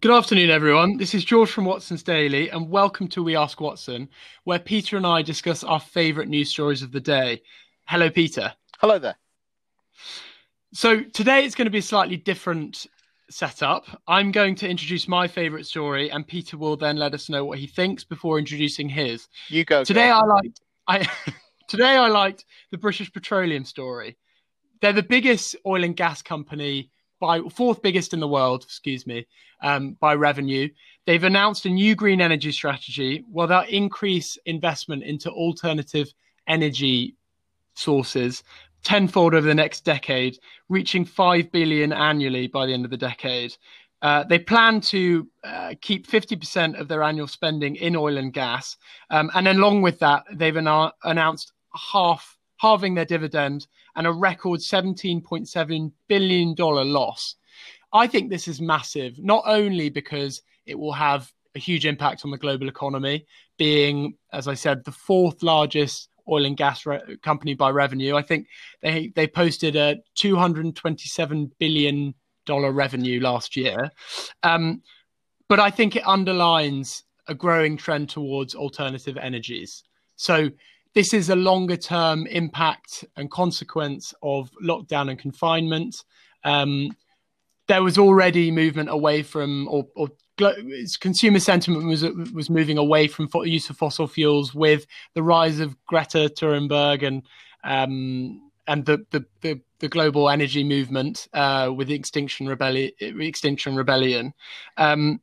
[0.00, 0.96] Good afternoon, everyone.
[0.96, 4.08] This is George from Watson's Daily, and welcome to We Ask Watson,
[4.44, 7.42] where Peter and I discuss our favourite news stories of the day.
[7.86, 8.52] Hello, Peter.
[8.78, 9.16] Hello there.
[10.72, 12.86] So, today it's going to be a slightly different
[13.28, 13.86] setup.
[14.06, 17.58] I'm going to introduce my favourite story, and Peter will then let us know what
[17.58, 19.26] he thinks before introducing his.
[19.48, 19.82] You go.
[19.82, 20.10] Today.
[20.10, 20.60] I liked.
[20.86, 21.08] I
[21.66, 24.16] today I liked the British Petroleum story.
[24.80, 29.26] They're the biggest oil and gas company by fourth biggest in the world, excuse me,
[29.62, 30.68] um, by revenue.
[31.06, 33.24] They've announced a new green energy strategy.
[33.30, 36.12] Well, they'll increase investment into alternative
[36.46, 37.16] energy
[37.74, 38.42] sources
[38.84, 43.56] tenfold over the next decade, reaching five billion annually by the end of the decade.
[44.00, 48.76] Uh, they plan to uh, keep 50% of their annual spending in oil and gas.
[49.10, 54.60] Um, and along with that, they've an- announced half halving their dividend and a record
[54.60, 57.36] $17.7 billion loss.
[57.92, 62.30] I think this is massive, not only because it will have a huge impact on
[62.30, 67.54] the global economy, being, as I said, the fourth largest oil and gas re- company
[67.54, 68.14] by revenue.
[68.14, 68.46] I think
[68.82, 72.14] they they posted a 227 billion
[72.44, 73.90] dollar revenue last year,
[74.42, 74.82] um,
[75.48, 79.82] but I think it underlines a growing trend towards alternative energies.
[80.16, 80.50] So
[80.94, 86.04] this is a longer term impact and consequence of lockdown and confinement.
[86.44, 86.90] Um,
[87.66, 90.08] there was already movement away from, or, or
[91.00, 95.76] consumer sentiment was was moving away from use of fossil fuels with the rise of
[95.86, 97.22] Greta Thunberg and
[97.64, 102.90] um, and the, the, the the global energy movement uh, with the Extinction Rebellion.
[103.00, 104.32] Extinction Rebellion.
[104.76, 105.20] Um,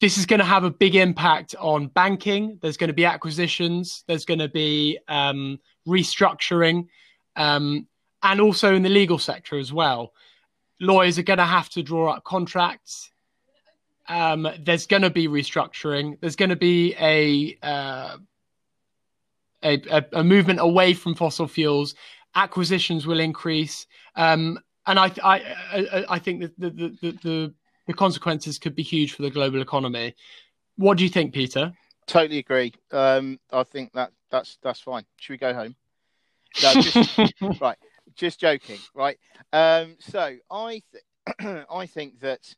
[0.00, 2.58] this is going to have a big impact on banking.
[2.62, 4.04] There's going to be acquisitions.
[4.06, 6.86] There's going to be um, restructuring,
[7.34, 7.86] um,
[8.22, 10.12] and also in the legal sector as well.
[10.80, 13.10] Lawyers are going to have to draw up contracts.
[14.08, 16.18] Um, there's going to be restructuring.
[16.20, 18.16] There's going to be a, uh,
[19.62, 21.94] a, a, movement away from fossil fuels.
[22.34, 23.86] Acquisitions will increase,
[24.16, 25.40] um, and I, I,
[25.72, 27.54] I, I think that the, the, the,
[27.88, 30.14] the consequences could be huge for the global economy.
[30.76, 31.72] What do you think, Peter?
[32.06, 32.72] Totally agree.
[32.92, 35.04] Um, I think that that's that's fine.
[35.16, 35.74] Should we go home?
[36.62, 37.18] No, just,
[37.60, 37.76] right.
[38.14, 39.18] Just joking, right?
[39.52, 42.54] Um, so I th- I think that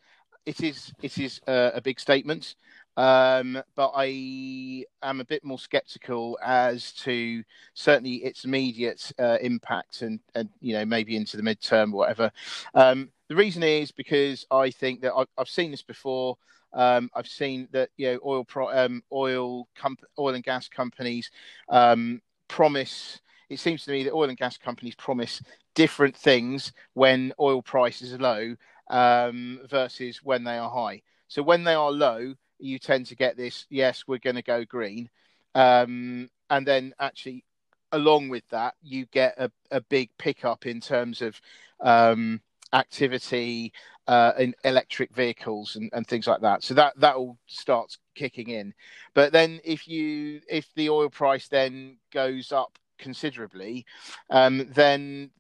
[0.47, 2.57] it is it is uh, a big statement,
[2.97, 7.43] um, but I am a bit more sceptical as to
[7.75, 12.33] certainly its immediate uh, impact and and you know maybe into the midterm or whatever.
[12.75, 16.37] Um, the reason is because I think that I've, I've seen this before.
[16.73, 21.31] Um, I've seen that you know oil pro, um, oil comp- oil and gas companies
[21.69, 23.21] um, promise.
[23.49, 25.43] It seems to me that oil and gas companies promise
[25.75, 28.57] different things when oil prices are low
[28.91, 31.03] um, versus when they are high.
[31.29, 33.67] So when they are low, you tend to get this.
[33.71, 35.11] Yes, we're going to go green,
[35.55, 37.45] um, and then actually
[37.93, 41.41] along with that, you get a, a big pickup in terms of
[41.81, 42.41] um,
[42.73, 43.73] activity
[44.07, 46.63] uh, in electric vehicles and, and things like that.
[46.63, 48.75] So that that all starts kicking in.
[49.15, 53.87] But then if you if the oil price then goes up considerably,
[54.31, 55.31] um, then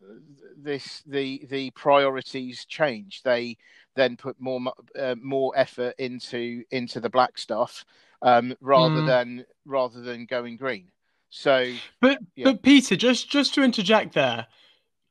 [0.57, 3.23] this the the priorities change.
[3.23, 3.57] They
[4.01, 4.61] then put more
[4.99, 7.85] uh, more effort into into the black stuff
[8.23, 9.07] um, rather mm.
[9.07, 10.91] than rather than going green.
[11.31, 12.45] So, but yeah.
[12.45, 14.47] but Peter, just just to interject there,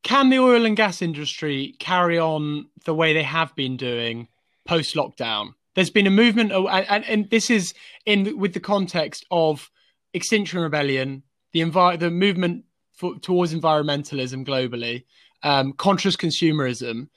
[0.03, 4.27] can the oil and gas industry carry on the way they have been doing
[4.65, 5.53] post lockdown?
[5.75, 7.73] There's been a movement, and, and, this is
[8.05, 9.71] in with the context of
[10.13, 11.23] Extinction Rebellion,
[11.53, 15.05] the envi- the movement for, towards environmentalism globally,
[15.43, 17.07] um, conscious consumerism.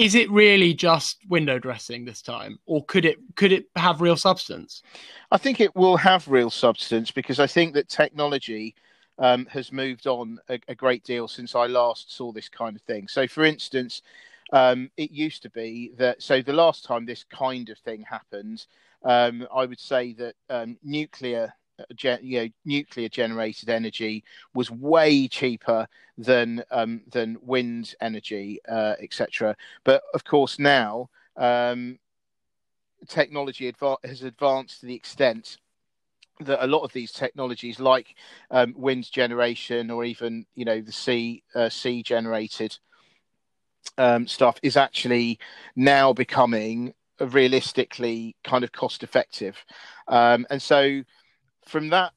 [0.00, 4.16] Is it really just window dressing this time, or could it could it have real
[4.16, 4.82] substance?
[5.30, 8.74] I think it will have real substance because I think that technology
[9.18, 12.80] um, has moved on a, a, great deal since I last saw this kind of
[12.80, 13.08] thing.
[13.08, 14.00] So, for instance,
[14.54, 16.22] um, it used to be that.
[16.22, 18.64] So, the last time this kind of thing happened,
[19.04, 21.52] um, I would say that um, nuclear.
[21.98, 24.24] You know, nuclear generated energy
[24.54, 25.86] was way cheaper
[26.18, 29.56] than um, than wind energy, uh, etc.
[29.84, 31.98] But of course, now um,
[33.08, 33.72] technology
[34.04, 35.58] has advanced to the extent
[36.40, 38.14] that a lot of these technologies, like
[38.50, 42.78] um, wind generation or even you know the sea uh, sea generated
[43.98, 45.38] um, stuff, is actually
[45.76, 49.56] now becoming realistically kind of cost effective,
[50.08, 51.02] um, and so
[51.66, 52.12] from that,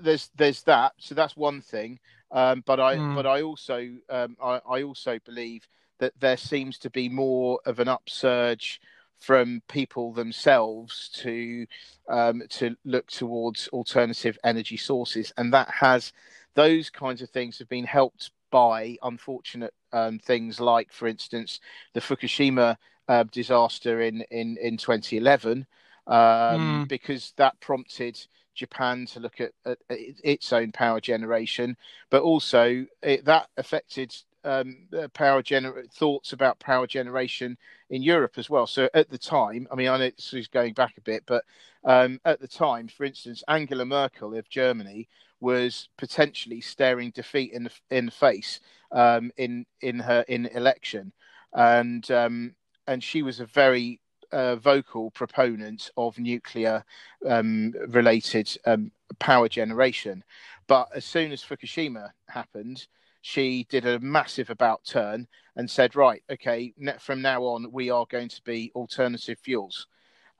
[0.00, 0.92] there's there's that.
[0.98, 1.98] So that's one thing.
[2.30, 3.14] Um, but I mm.
[3.14, 5.66] but I also um, I, I also believe
[5.98, 8.80] that there seems to be more of an upsurge
[9.18, 11.66] from people themselves to
[12.08, 16.12] um, to look towards alternative energy sources, and that has
[16.54, 21.60] those kinds of things have been helped by unfortunate um, things like, for instance,
[21.94, 22.76] the Fukushima
[23.08, 25.66] uh, disaster in in in 2011,
[26.06, 26.88] um, mm.
[26.88, 28.18] because that prompted
[28.58, 31.76] Japan to look at, at, its own power generation,
[32.10, 34.14] but also it, that affected
[34.44, 37.56] um, power gener- thoughts about power generation
[37.90, 38.66] in Europe as well.
[38.66, 41.44] So at the time, I mean, I know this is going back a bit, but
[41.84, 45.08] um, at the time, for instance, Angela Merkel of Germany
[45.40, 48.60] was potentially staring defeat in the, in the face
[48.90, 51.12] um, in in her in election,
[51.52, 52.54] and um,
[52.86, 54.00] and she was a very
[54.32, 56.84] uh, vocal proponent of nuclear
[57.26, 60.22] um, related um, power generation.
[60.66, 62.86] But as soon as Fukushima happened,
[63.22, 65.26] she did a massive about turn
[65.56, 69.86] and said, right, okay, from now on, we are going to be alternative fuels.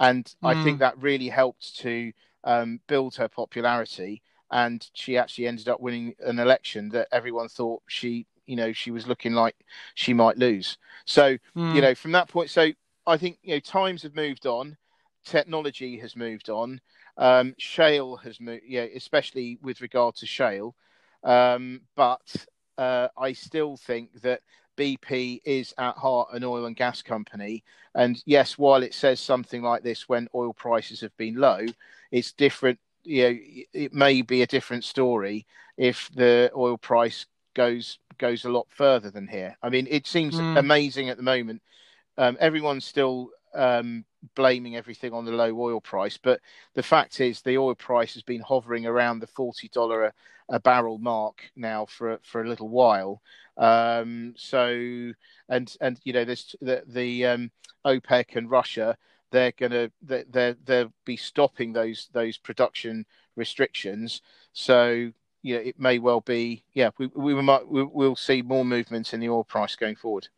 [0.00, 0.48] And mm.
[0.48, 0.82] I think hmm.
[0.82, 2.12] that really helped to
[2.44, 4.22] um, build her popularity.
[4.50, 8.90] And she actually ended up winning an election that everyone thought she, you know, she
[8.90, 9.56] was looking like
[9.94, 10.78] she might lose.
[11.04, 11.74] So, mm.
[11.74, 12.70] you know, from that point, so
[13.08, 14.76] I think you know times have moved on,
[15.24, 16.80] technology has moved on,
[17.16, 20.74] um, shale has moved, yeah, especially with regard to shale.
[21.24, 22.46] Um, but
[22.76, 24.42] uh, I still think that
[24.76, 27.64] BP is at heart an oil and gas company.
[27.94, 31.64] And yes, while it says something like this when oil prices have been low,
[32.12, 32.78] it's different.
[33.04, 33.38] You know,
[33.72, 35.46] it may be a different story
[35.78, 37.24] if the oil price
[37.54, 39.56] goes goes a lot further than here.
[39.62, 40.58] I mean, it seems mm.
[40.58, 41.62] amazing at the moment
[42.18, 44.04] um, everyone's still um,
[44.34, 46.40] blaming everything on the low oil price, but
[46.74, 50.12] the fact is the oil price has been hovering around the forty dollar
[50.50, 53.22] a, barrel mark now for for a little while.
[53.56, 55.12] Um, so
[55.48, 57.50] and and you know there's the the um,
[57.86, 58.96] OPEC and Russia
[59.30, 63.04] they're going to they they'll be stopping those those production
[63.36, 64.22] restrictions.
[64.52, 65.12] So
[65.42, 69.20] yeah, it may well be yeah we we might we, will see more movements in
[69.20, 70.28] the oil price going forward.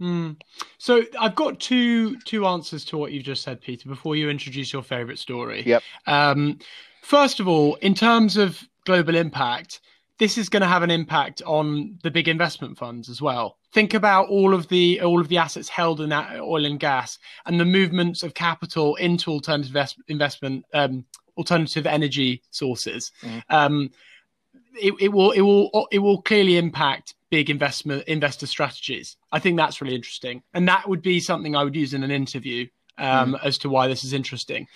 [0.00, 0.40] Mm.
[0.78, 3.88] So I've got two two answers to what you've just said, Peter.
[3.88, 5.82] Before you introduce your favourite story, yep.
[6.06, 6.58] Um,
[7.02, 9.80] first of all, in terms of global impact,
[10.18, 13.58] this is going to have an impact on the big investment funds as well.
[13.72, 17.18] Think about all of the all of the assets held in that oil and gas,
[17.46, 19.76] and the movements of capital into alternative
[20.08, 21.04] investment, um,
[21.36, 23.12] alternative energy sources.
[23.22, 23.42] Mm.
[23.50, 23.90] Um,
[24.74, 29.18] it, it will it will it will clearly impact big investment investor strategies.
[29.30, 32.10] I think that's really interesting, and that would be something I would use in an
[32.10, 32.66] interview
[32.96, 33.44] um, mm.
[33.44, 34.66] as to why this is interesting.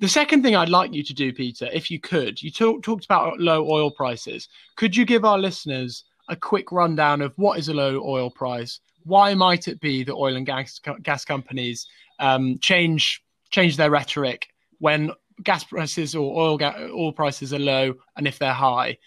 [0.00, 3.04] The second thing I'd like you to do, Peter, if you could, you talk, talked
[3.04, 4.48] about low oil prices.
[4.74, 8.80] Could you give our listeners a quick rundown of what is a low oil price?
[9.04, 11.86] Why might it be that oil and gas gas companies
[12.18, 14.48] um, change change their rhetoric
[14.80, 15.12] when
[15.44, 16.58] gas prices or oil
[17.02, 18.98] oil prices are low, and if they're high?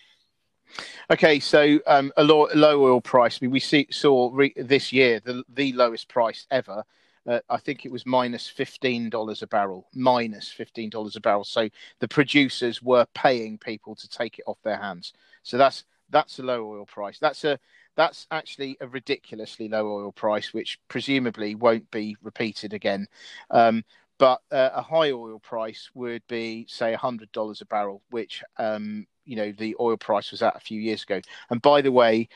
[1.11, 3.41] Okay, so um, a low, low, oil price.
[3.41, 6.83] Mean, we see, saw re- this year the the lowest price ever.
[7.25, 9.87] Uh, I think it was minus fifteen dollars a barrel.
[9.93, 11.43] Minus fifteen dollars a barrel.
[11.43, 15.13] So the producers were paying people to take it off their hands.
[15.43, 17.19] So that's that's a low oil price.
[17.19, 17.59] That's a
[17.95, 23.07] that's actually a ridiculously low oil price, which presumably won't be repeated again.
[23.51, 23.83] Um,
[24.17, 29.05] but uh, a high oil price would be, say, hundred dollars a barrel, which um,
[29.25, 31.21] you know the oil price was at a few years ago.
[31.49, 32.29] And by the way,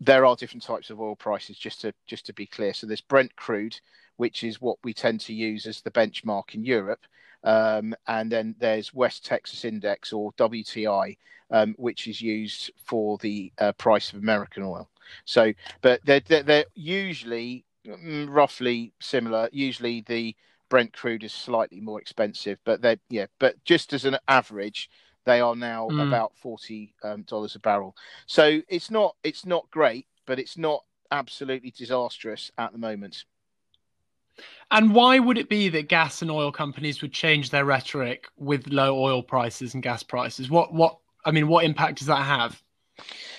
[0.00, 1.58] there are different types of oil prices.
[1.58, 3.78] Just to just to be clear, so there's Brent crude,
[4.16, 7.00] which is what we tend to use as the benchmark in Europe,
[7.44, 11.16] um, and then there's West Texas Index or WTI,
[11.50, 14.88] um, which is used for the uh, price of American oil.
[15.24, 19.48] So, but they're, they're, they're usually mm, roughly similar.
[19.52, 20.36] Usually the
[20.68, 24.88] Brent crude is slightly more expensive, but they yeah, but just as an average,
[25.24, 26.06] they are now mm.
[26.06, 27.96] about forty um, dollars a barrel.
[28.26, 33.24] So it's not it's not great, but it's not absolutely disastrous at the moment.
[34.70, 38.68] And why would it be that gas and oil companies would change their rhetoric with
[38.68, 40.48] low oil prices and gas prices?
[40.48, 42.62] What what I mean, what impact does that have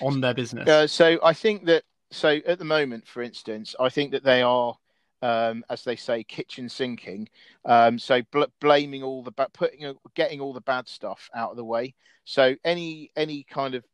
[0.00, 0.68] on their business?
[0.68, 4.42] Uh, so I think that so at the moment, for instance, I think that they
[4.42, 4.76] are
[5.22, 7.28] um, as they say, kitchen sinking.
[7.64, 11.64] Um, so bl- blaming all the putting getting all the bad stuff out of the
[11.64, 11.94] way.
[12.24, 13.84] So any any kind of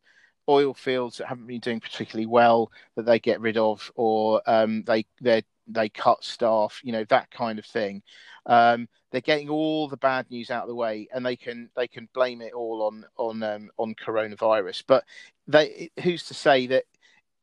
[0.48, 4.82] oil fields that haven't been doing particularly well that they get rid of, or um,
[4.84, 8.02] they they they cut staff, you know that kind of thing.
[8.46, 11.86] Um, they're getting all the bad news out of the way, and they can they
[11.88, 14.84] can blame it all on on um, on coronavirus.
[14.86, 15.04] But
[15.46, 16.84] they who's to say that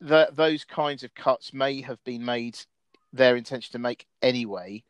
[0.01, 2.57] that those kinds of cuts may have been made
[3.15, 4.83] their intention to make anyway.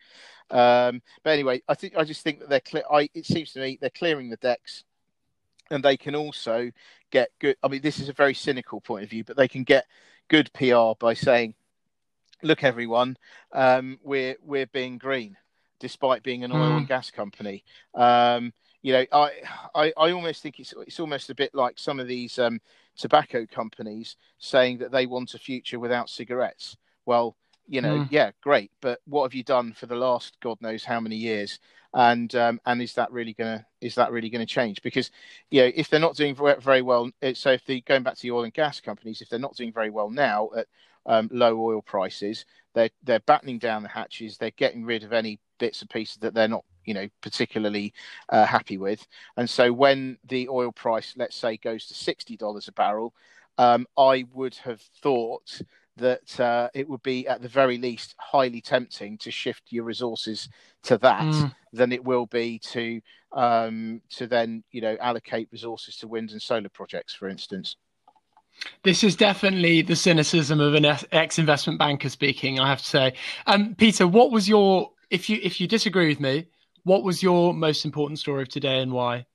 [0.51, 2.83] Um, but anyway, I think I just think that they're clear.
[2.91, 4.83] I, it seems to me they're clearing the decks,
[5.71, 6.71] and they can also
[7.11, 7.57] get good.
[7.63, 9.85] I mean, this is a very cynical point of view, but they can get
[10.27, 11.55] good PR by saying,
[12.43, 13.17] "Look, everyone,
[13.53, 15.35] um, we're we're being green,
[15.79, 16.77] despite being an oil mm.
[16.77, 17.63] and gas company."
[17.95, 18.53] Um,
[18.83, 19.31] you know, I,
[19.73, 22.61] I, I almost think it's it's almost a bit like some of these um,
[22.95, 26.77] tobacco companies saying that they want a future without cigarettes.
[27.07, 27.35] Well,
[27.67, 28.07] you know, mm.
[28.11, 31.59] yeah, great, but what have you done for the last God knows how many years?
[31.93, 34.81] And um, and is that really gonna is that really gonna change?
[34.81, 35.11] Because
[35.49, 38.21] you know, if they're not doing very well, uh, so if they going back to
[38.21, 40.67] the oil and gas companies, if they're not doing very well now at
[41.05, 44.37] um, low oil prices, they're they're battening down the hatches.
[44.37, 47.93] They're getting rid of any bits and pieces that they're not you know particularly
[48.29, 49.07] uh, happy with.
[49.37, 53.13] And so when the oil price, let's say, goes to sixty dollars a barrel,
[53.57, 55.61] um, I would have thought
[55.97, 60.49] that uh, it would be at the very least highly tempting to shift your resources
[60.83, 61.53] to that mm.
[61.73, 63.01] than it will be to
[63.33, 67.75] um, to then you know allocate resources to wind and solar projects, for instance.
[68.83, 72.59] This is definitely the cynicism of an ex-investment banker speaking.
[72.59, 73.13] I have to say,
[73.47, 76.47] um, Peter, what was your if you if you disagree with me,
[76.83, 79.25] what was your most important story of today and why?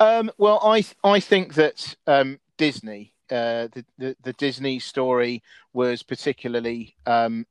[0.00, 6.02] Um, well, I I think that um, Disney, uh, the, the, the Disney story was
[6.02, 7.46] particularly um,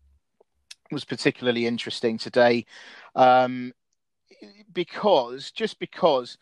[0.91, 2.65] was particularly interesting today,
[3.15, 3.73] um,
[4.73, 6.37] because just because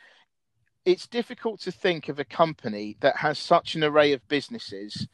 [0.86, 5.08] it's difficult to think of a company that has such an array of businesses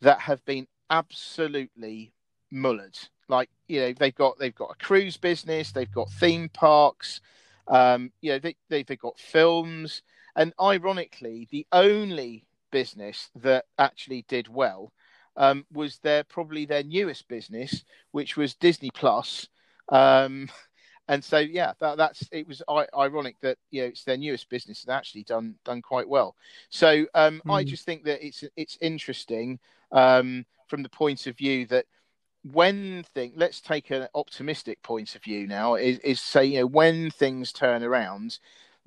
[0.00, 2.12] that have been absolutely
[2.52, 3.08] mullered.
[3.28, 7.20] Like you know they've got they've got a cruise business, they've got theme parks,
[7.66, 10.02] um, you know they, they they've got films,
[10.36, 14.92] and ironically, the only business that actually did well
[15.36, 19.48] um, was their probably their newest business, which was Disney Plus.
[19.88, 20.48] Um,
[21.08, 22.62] and so yeah, that, that's it was
[22.96, 26.34] ironic that you know it's their newest business that actually done done quite well.
[26.70, 27.54] So um, mm.
[27.54, 27.68] I hmm.
[27.68, 29.58] just think that it's it's interesting
[29.92, 31.86] um, from the point of view that
[32.52, 36.66] when thing let's take an optimistic point of view now is, is say you know
[36.66, 38.38] when things turn around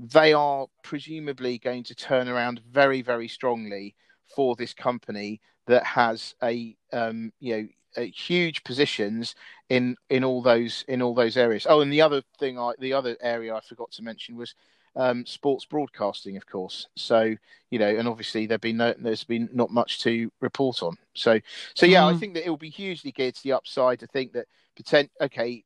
[0.02, 3.96] they are presumably going to turn around very very strongly
[4.36, 7.68] for this company that has a um, you know
[8.06, 9.36] huge positions
[9.70, 12.94] in in all those in all those areas oh and the other thing i the
[12.94, 14.56] other area i forgot to mention was
[14.96, 16.88] um, sports broadcasting, of course.
[16.96, 17.36] So
[17.70, 20.98] you know, and obviously there've been no, there's been not much to report on.
[21.14, 21.40] So
[21.76, 22.14] so yeah, mm.
[22.14, 24.00] I think that it will be hugely geared to the upside.
[24.00, 25.64] To think that potent okay,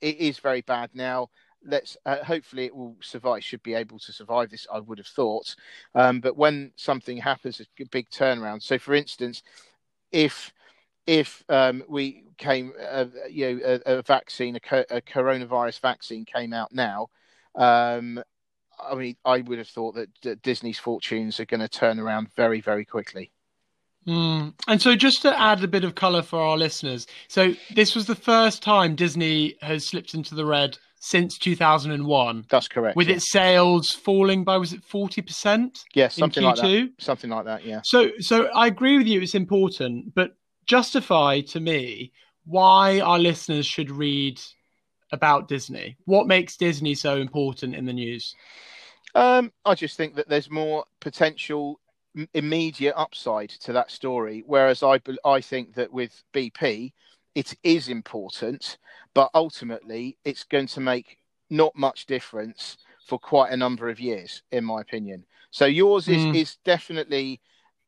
[0.00, 1.30] it is very bad now.
[1.64, 3.44] Let's uh, hopefully it will survive.
[3.44, 4.66] Should be able to survive this.
[4.72, 5.54] I would have thought.
[5.94, 8.62] Um, but when something happens, a big turnaround.
[8.62, 9.42] So for instance,
[10.12, 10.52] if
[11.06, 16.24] if um, we came, uh, you know, a, a vaccine, a, co- a, coronavirus vaccine
[16.24, 17.08] came out now,
[17.54, 18.22] um,
[18.78, 22.60] I mean, I would have thought that, Disney's fortunes are going to turn around very,
[22.60, 23.30] very quickly.
[24.06, 24.54] Mm.
[24.68, 28.06] And so, just to add a bit of color for our listeners, so this was
[28.06, 32.46] the first time Disney has slipped into the red since 2001.
[32.50, 32.96] That's correct.
[32.96, 33.16] With yeah.
[33.16, 35.84] its sales falling by was it 40%?
[35.94, 36.92] Yeah, something like that.
[36.98, 37.80] Something like that, yeah.
[37.84, 40.36] So so I agree with you it's important, but
[40.66, 42.12] justify to me
[42.44, 44.40] why our listeners should read
[45.12, 45.96] about Disney.
[46.06, 48.34] What makes Disney so important in the news?
[49.14, 51.78] Um, I just think that there's more potential
[52.34, 54.42] immediate upside to that story.
[54.44, 56.92] Whereas I, I think that with BP,
[57.36, 58.78] it is important,
[59.12, 61.18] but ultimately it's going to make
[61.50, 65.26] not much difference for quite a number of years, in my opinion.
[65.50, 66.34] So yours is, mm.
[66.34, 67.40] is definitely,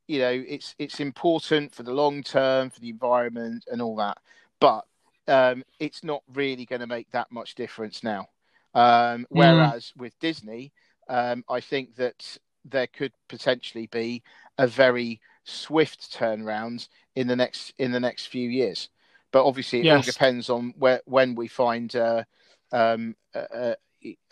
[0.06, 4.18] you know, it's it's important for the long term, for the environment and all that.
[4.60, 4.84] But
[5.26, 8.28] um, it's not really going to make that much difference now.
[8.74, 9.38] Um, hmm.
[9.38, 10.02] whereas mm.
[10.02, 10.72] with Disney,
[11.08, 12.36] um, I think that
[12.66, 14.22] there could potentially be
[14.58, 16.86] a very swift turnaround
[17.16, 18.90] in the next in the next few years.
[19.32, 19.96] But obviously, it yes.
[19.96, 22.24] all depends on where when we find uh,
[22.72, 23.74] um, uh, uh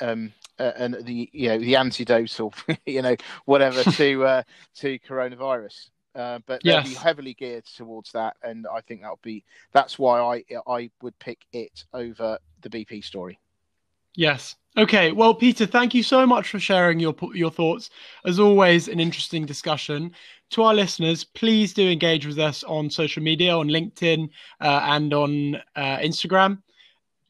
[0.01, 2.51] um, uh, and the you know the antidote or
[2.87, 4.43] you know whatever to uh,
[4.77, 5.91] to coronavirus.
[6.15, 10.19] Uh, but they'll be heavily geared towards that, and I think that'll be that's why
[10.19, 13.39] I I would pick it over the BP story.
[14.17, 14.57] Yes.
[14.79, 15.13] Okay.
[15.13, 17.91] Well, Peter, thank you so much for sharing your your thoughts.
[18.25, 20.13] As always, an interesting discussion.
[20.51, 24.29] To our listeners, please do engage with us on social media, on LinkedIn
[24.61, 26.63] uh, and on uh, Instagram.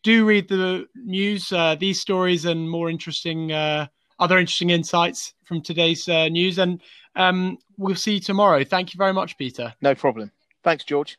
[0.03, 3.87] Do read the news, uh, these stories, and more interesting, uh,
[4.19, 6.59] other interesting insights from today's uh, news.
[6.59, 6.83] And
[7.17, 8.65] um, we'll see you tomorrow.
[8.65, 9.75] Thank you very much, Peter.
[9.81, 10.31] No problem.
[10.63, 11.19] Thanks, George.